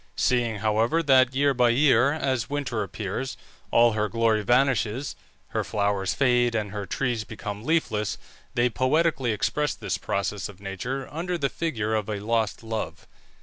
[0.15, 3.37] Seeing, however, that year by year, as winter appears,
[3.69, 5.15] all her glory vanishes,
[5.49, 8.17] her flowers fade, and her trees become leafless,
[8.55, 13.05] they poetically expressed this process of nature under the figure of a lost love.